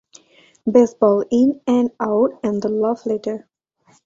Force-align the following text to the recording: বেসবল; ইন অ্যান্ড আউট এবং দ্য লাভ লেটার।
বেসবল; 0.67 1.17
ইন 1.39 1.49
অ্যান্ড 1.65 1.89
আউট 2.07 2.29
এবং 2.39 2.55
দ্য 2.61 2.69
লাভ 2.81 2.97
লেটার। 3.09 3.37